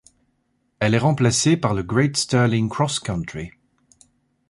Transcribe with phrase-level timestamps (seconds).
[0.79, 3.51] Elle est remplaçée par le Great Stirling Cross Country.